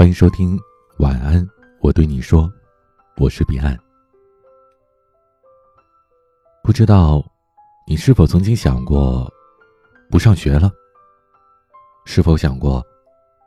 [0.00, 0.58] 欢迎收听
[0.96, 1.46] 晚安，
[1.80, 2.50] 我对你说，
[3.18, 3.78] 我是彼岸。
[6.62, 7.22] 不知道
[7.86, 9.30] 你是否曾经想过
[10.10, 10.72] 不上学了？
[12.06, 12.82] 是否想过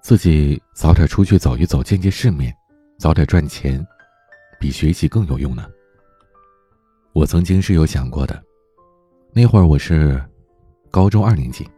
[0.00, 2.56] 自己早点出去走一走，见见世面，
[2.96, 3.84] 早点赚钱，
[4.60, 5.68] 比学习更有用呢？
[7.12, 8.40] 我曾经是有想过的，
[9.32, 10.24] 那会儿我是
[10.92, 11.68] 高中二年级，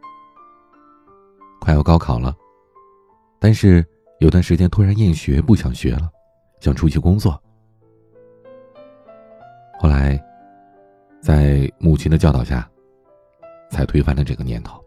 [1.59, 2.37] 快要高考了，
[3.41, 3.83] 但是。
[4.19, 6.11] 有段时间突然厌学，不想学了，
[6.61, 7.41] 想出去工作。
[9.79, 10.21] 后来，
[11.21, 12.69] 在母亲的教导下，
[13.71, 14.85] 才推翻了这个念头。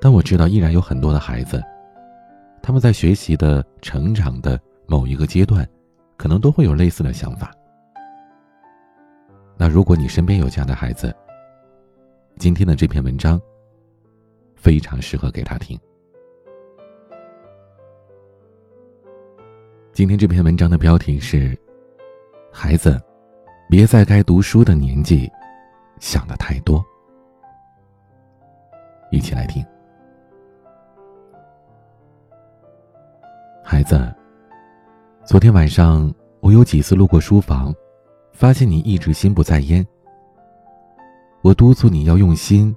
[0.00, 1.62] 但我知道，依然有很多的孩子，
[2.60, 5.64] 他们在学习的成长的某一个阶段，
[6.16, 7.52] 可能都会有类似的想法。
[9.56, 11.14] 那如果你身边有这样的孩子，
[12.36, 13.40] 今天的这篇文章
[14.56, 15.78] 非常适合给他听。
[19.94, 21.54] 今天这篇文章的标题是
[22.50, 22.98] ：“孩子，
[23.68, 25.30] 别在该读书的年纪
[26.00, 26.82] 想的太多。”
[29.12, 29.62] 一起来听。
[33.62, 34.10] 孩子，
[35.26, 37.70] 昨天晚上我有几次路过书房，
[38.32, 39.86] 发现你一直心不在焉。
[41.42, 42.74] 我督促你要用心，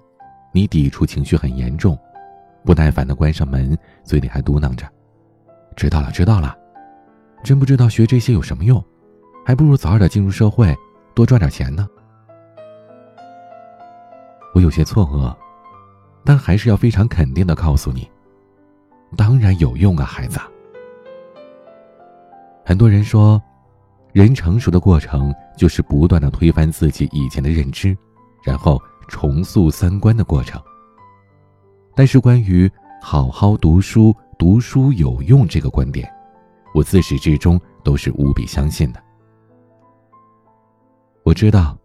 [0.51, 1.97] 你抵触情绪很严重，
[2.65, 4.85] 不耐烦的关上门，嘴里还嘟囔着
[5.77, 6.53] ：“知道了，知道了。”
[7.45, 8.83] 真不知道学这些有什么用，
[9.45, 10.75] 还不如早点进入社会，
[11.13, 11.87] 多赚点钱呢。
[14.55, 15.31] 我有些错愕，
[16.23, 18.09] 但还是要非常肯定的告诉你，
[19.15, 20.39] 当然有用啊，孩子。
[22.65, 23.39] 很多人说，
[24.11, 27.95] 人成熟的过程就是不断的推翻自己以前的认知，
[28.43, 30.59] 然后重塑三观的过程。
[31.93, 32.67] 但是关于
[32.99, 36.11] 好好读书、读书有用这个观点。
[36.75, 39.01] 我自始至终都是无比相信的。
[41.23, 41.77] 我知道，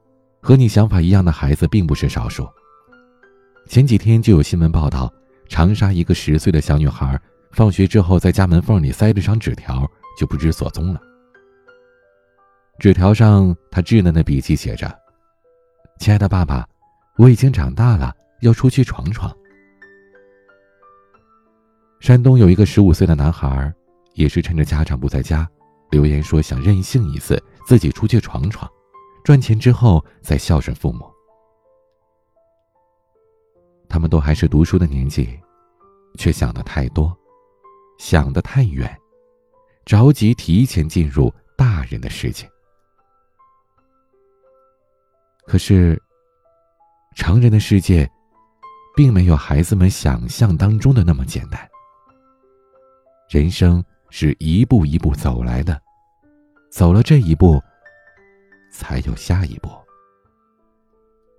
[0.42, 2.44] 和你想法一样的孩子并不是少数。
[3.68, 5.08] 前几天就有新闻报道，
[5.48, 7.16] 长沙一个十岁的小女孩，
[7.52, 9.88] 放学之后在家门缝里塞了张纸条，
[10.18, 11.00] 就不知所踪了。
[12.80, 14.92] 纸条上，她稚嫩的笔迹写着
[16.00, 16.68] ：“亲爱的爸爸，
[17.16, 19.32] 我已经长大了，要出去闯闯。”
[22.00, 23.72] 山东有一个十五岁的男孩。
[24.14, 25.48] 也是趁着家长不在家，
[25.90, 28.70] 留言说想任性一次，自己出去闯闯，
[29.24, 31.08] 赚钱之后再孝顺父母。
[33.88, 35.38] 他们都还是读书的年纪，
[36.16, 37.16] 却想的太多，
[37.98, 38.94] 想的太远，
[39.84, 42.48] 着急提前进入大人的世界。
[45.46, 46.00] 可是，
[47.16, 48.08] 成人的世界，
[48.94, 51.68] 并没有孩子们想象当中的那么简单。
[53.28, 53.82] 人生。
[54.10, 55.80] 是一步一步走来的，
[56.70, 57.60] 走了这一步，
[58.70, 59.70] 才有下一步。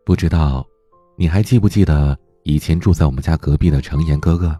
[0.05, 0.65] 不知道
[1.17, 4.59] 你还记不记得以前住在我们家隔壁的程岩哥哥？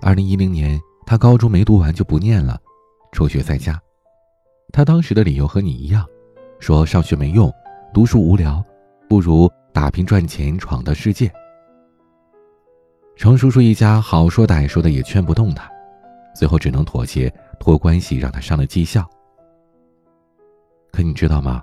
[0.00, 2.58] 二零一零年，他高中没读完就不念了，
[3.12, 3.80] 辍学在家。
[4.72, 6.06] 他当时的理由和你一样，
[6.60, 7.52] 说上学没用，
[7.92, 8.64] 读书无聊，
[9.08, 11.30] 不如打拼赚钱，闯荡世界。
[13.16, 15.70] 程叔叔一家好说歹说的也劝不动他。
[16.34, 19.08] 最后只能妥协，托关系让他上了技校。
[20.92, 21.62] 可你知道吗？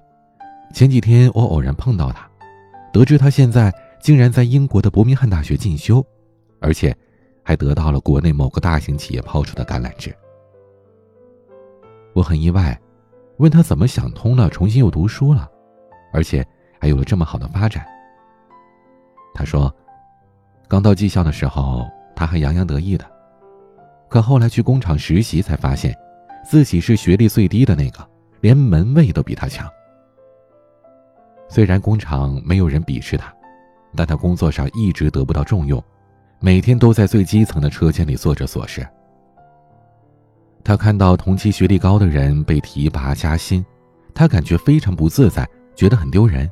[0.74, 2.30] 前几天我偶然碰到他，
[2.92, 6.06] 得知他现在竟然在英国的伯明翰大学进修，
[6.60, 6.96] 而且
[7.44, 10.14] 还得到了国内某个大型企业抛出的橄榄枝。
[12.14, 12.80] 我很意外，
[13.38, 15.50] 问他怎么想通了，重新又读书了，
[16.12, 16.46] 而且
[16.80, 17.86] 还有了这么好的发展。
[19.34, 19.74] 他说，
[20.68, 23.06] 刚到技校的时候，他还洋洋得意的。
[24.10, 25.96] 可后来去工厂实习，才发现
[26.50, 28.08] 自己是学历最低的那个，
[28.42, 29.68] 连门卫都比他强。
[31.50, 33.34] 虽然工厂没有人鄙视他，
[33.96, 35.84] 但他工作上一直得不到重用，
[36.40, 38.88] 每天都在最基层的车间里做着琐事。
[40.64, 43.66] 他看到同期学历高的人被提拔加薪，
[44.14, 46.50] 他感觉非常不自在，觉得很丢人。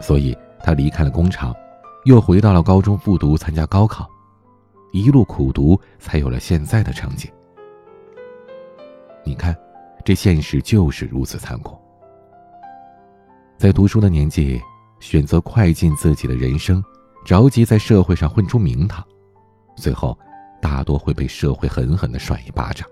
[0.00, 1.54] 所以他离开了工厂，
[2.04, 4.08] 又回到了高中复读，参加高考。
[4.92, 7.30] 一路苦读，才有了现在的成绩。
[9.24, 9.56] 你看，
[10.04, 11.78] 这现实就是如此残酷。
[13.58, 14.60] 在读书的年纪，
[15.00, 16.82] 选择快进自己的人生，
[17.24, 19.04] 着急在社会上混出名堂，
[19.76, 20.18] 最后
[20.62, 22.88] 大多会被社会狠狠的甩一巴掌。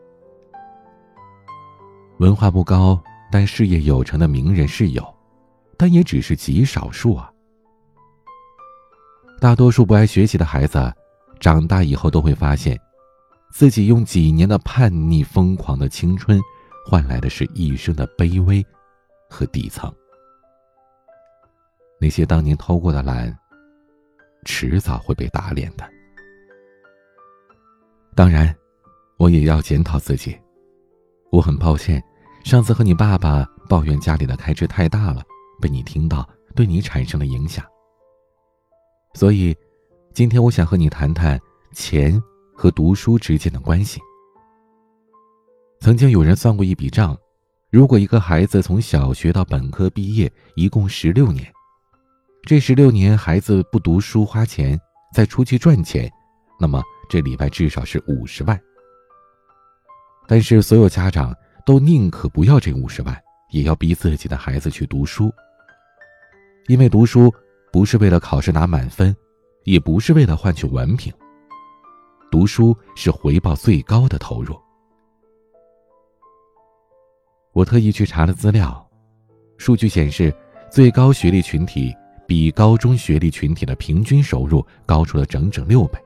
[2.19, 3.01] 文化不高
[3.31, 5.03] 但事业有成的名人是有，
[5.79, 7.31] 但也只是极少数啊。
[9.41, 10.93] 大多数不爱学习的孩子。
[11.38, 12.79] 长大以后都会发现，
[13.53, 16.41] 自己用几年的叛逆、疯狂的青春，
[16.87, 18.65] 换来的是一生的卑微
[19.29, 19.93] 和底层。
[22.00, 23.37] 那些当年偷过的懒，
[24.44, 25.88] 迟早会被打脸的。
[28.15, 28.55] 当然，
[29.19, 30.38] 我也要检讨自己。
[31.31, 32.03] 我很抱歉，
[32.44, 35.23] 上次和你爸爸抱怨家里的开支太大了，
[35.61, 37.65] 被你听到，对你产生了影响。
[39.15, 39.56] 所以，
[40.17, 41.39] 今天我想和你谈谈
[41.75, 42.19] 钱。
[42.55, 44.01] 和读书之间的关系。
[45.79, 47.15] 曾经有人算过一笔账：
[47.71, 51.47] 如果一个孩子从小学到本科毕业，一共十六年，
[52.45, 54.81] 这十六年孩子不读书花钱，
[55.13, 56.11] 再出去赚钱，
[56.59, 58.59] 那么这礼拜至少是五十万。
[60.27, 61.35] 但是所有家长
[61.67, 63.15] 都宁可不要这五十万，
[63.51, 65.31] 也要逼自己的孩子去读书，
[66.69, 67.31] 因为读书
[67.71, 69.15] 不是为了考试拿满分，
[69.67, 71.13] 也不是为了换取文凭。
[72.31, 74.57] 读书是回报最高的投入。
[77.53, 78.89] 我特意去查了资料，
[79.59, 80.33] 数据显示，
[80.71, 81.93] 最高学历群体
[82.29, 85.99] 比高中学历群体的平均收入高出了整整六倍。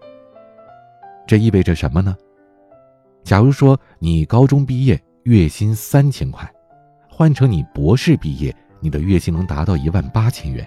[1.27, 2.17] 这意味着什么呢？
[3.23, 6.51] 假如说你高中毕业月薪三千块，
[7.11, 10.67] 换成你博士毕业，你的月薪能达到一万八千元。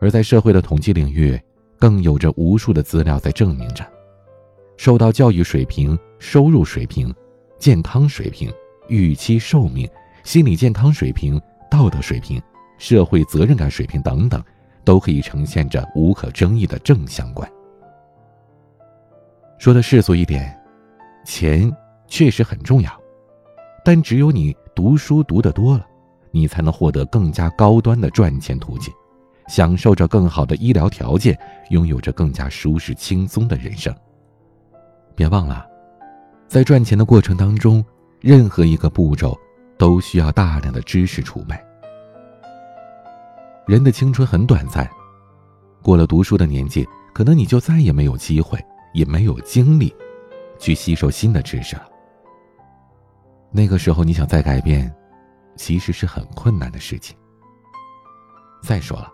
[0.00, 1.40] 而在社会的统计领域。
[1.80, 3.86] 更有着无数的资料在证明着，
[4.76, 7.14] 受到教育水平、收入水平、
[7.56, 8.52] 健康水平、
[8.88, 9.88] 预期寿命、
[10.24, 11.40] 心理健康水平、
[11.70, 12.42] 道德水平、
[12.78, 14.42] 社会责任感水平等等，
[14.84, 17.48] 都可以呈现着无可争议的正相关。
[19.56, 20.60] 说的世俗一点，
[21.24, 21.72] 钱
[22.08, 22.90] 确实很重要，
[23.84, 25.86] 但只有你读书读得多了，
[26.32, 28.92] 你才能获得更加高端的赚钱途径。
[29.48, 31.36] 享受着更好的医疗条件，
[31.70, 33.92] 拥有着更加舒适轻松的人生。
[35.16, 35.66] 别忘了，
[36.46, 37.84] 在赚钱的过程当中，
[38.20, 39.36] 任何一个步骤
[39.76, 41.58] 都需要大量的知识储备。
[43.66, 44.88] 人的青春很短暂，
[45.82, 48.64] 过了读书的年纪，可能你就再也没有机会，
[48.94, 49.94] 也没有精力，
[50.58, 51.88] 去吸收新的知识了。
[53.50, 54.94] 那个时候，你想再改变，
[55.56, 57.16] 其实是很困难的事情。
[58.62, 59.12] 再说了。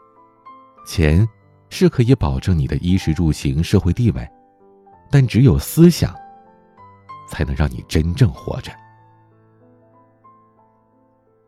[0.85, 1.27] 钱
[1.71, 4.29] 是可以保证你的衣食住行、社会地位，
[5.11, 6.15] 但只有思想，
[7.29, 8.71] 才能让你真正活着。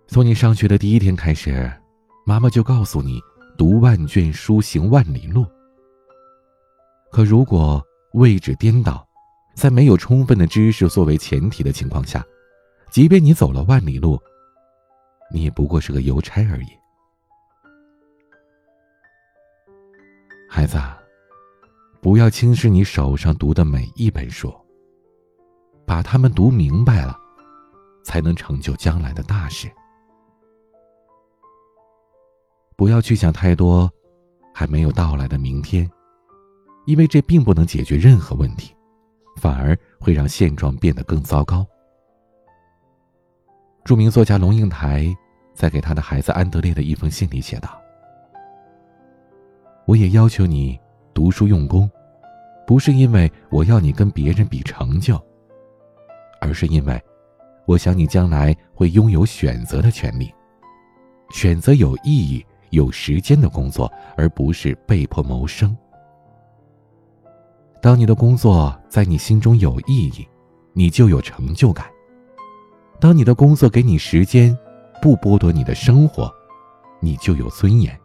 [0.09, 1.71] 从你上学的第一天开始，
[2.25, 3.21] 妈妈就告诉你
[3.59, 5.45] “读万卷书，行万里路”。
[7.13, 7.85] 可如果
[8.15, 9.07] 位置颠倒，
[9.55, 12.25] 在没有充分的知识作为前提的情况下，
[12.91, 14.19] 即便你走了万里路，
[15.33, 16.69] 你也不过是个邮差而已。
[20.49, 20.79] 孩子，
[22.01, 24.53] 不要轻视你手上读的每一本书。
[25.85, 27.17] 把它们读明白了，
[28.03, 29.71] 才能成就将来的大事。
[32.75, 33.89] 不要去想太多
[34.53, 35.89] 还没有到来的明天，
[36.87, 38.75] 因为这并不能解决任何问题，
[39.37, 41.65] 反而会让现状变得更糟糕。
[43.85, 45.07] 著名作家龙应台
[45.55, 47.81] 在给他的孩子安德烈的一封信里写道。
[49.87, 50.79] 我也要求你
[51.15, 51.89] 读书用功，
[52.67, 55.17] 不是因为我要你跟别人比成就，
[56.41, 57.01] 而是因为
[57.67, 60.35] 我想你将来会拥有选择的权利，
[61.31, 65.77] 选择有意义、有时间的工作，而不是被迫谋生。
[67.81, 70.27] 当你的工作在你心中有意义，
[70.73, 71.87] 你就有成就感；
[72.99, 74.57] 当你的工作给你时间，
[75.01, 76.29] 不剥夺你的生活，
[76.99, 77.97] 你就有尊严。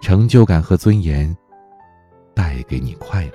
[0.00, 1.36] 成就感和尊严，
[2.34, 3.32] 带给你快乐。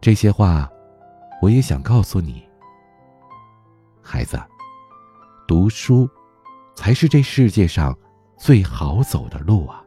[0.00, 0.70] 这些话，
[1.42, 2.48] 我也想告诉你，
[4.00, 4.40] 孩子，
[5.46, 6.08] 读书
[6.74, 7.96] 才是这世界上
[8.36, 9.84] 最好走的路啊！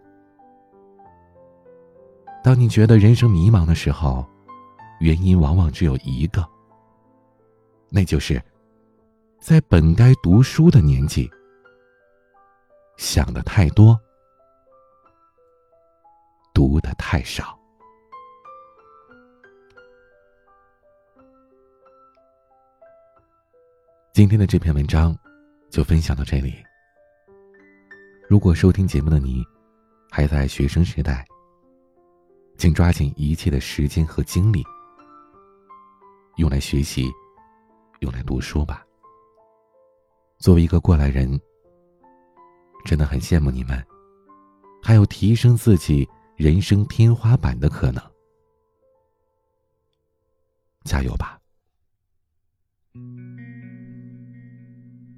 [2.44, 4.26] 当你觉得人生迷茫的时候，
[5.00, 6.46] 原因往往只有一个，
[7.90, 8.42] 那就是
[9.40, 11.32] 在本该读书的年纪。
[12.98, 14.00] 想的太多，
[16.54, 17.58] 读的太少。
[24.14, 25.18] 今天的这篇文章
[25.72, 26.54] 就分享到这里。
[28.30, 29.44] 如果收听节目的你
[30.10, 31.26] 还在学生时代，
[32.58, 34.64] 请抓紧一切的时间和精力，
[36.38, 37.12] 用来学习，
[38.00, 38.86] 用来读书吧。
[40.38, 41.40] 作为一个过来人。
[42.84, 43.82] 真的很羡慕你们
[44.82, 48.04] 还有提升自己人生天花板的可能。
[50.84, 51.40] 加油吧。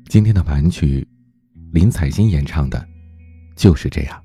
[0.08, 1.06] 今天的玩具
[1.72, 2.88] 林采欣演唱的
[3.56, 4.25] 就是这样。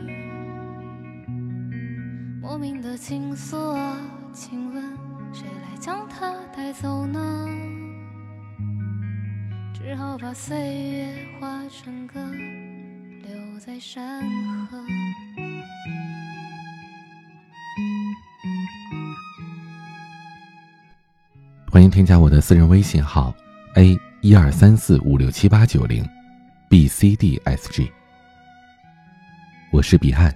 [2.91, 3.97] 的情愫啊，
[4.33, 4.83] 请问
[5.31, 7.47] 谁来将它带走呢？
[9.73, 10.57] 只好把岁
[10.89, 12.21] 月化成歌，
[13.23, 14.21] 留在山
[14.67, 14.77] 河。
[21.71, 23.33] 欢迎添加我的私人微信号
[23.75, 26.05] a 一二三四五六七八九零
[26.67, 27.89] b c d s g，
[29.71, 30.35] 我是彼岸，